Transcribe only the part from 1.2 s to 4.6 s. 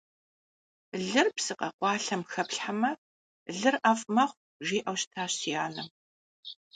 псы къэкъуалъэм хэплъхьэмэ– лыр ӀэфӀ мэхъу,